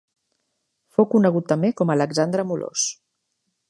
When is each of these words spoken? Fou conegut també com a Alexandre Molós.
Fou 0.95 1.07
conegut 1.13 1.47
també 1.53 1.71
com 1.83 1.93
a 1.95 2.01
Alexandre 2.01 2.51
Molós. 2.53 2.91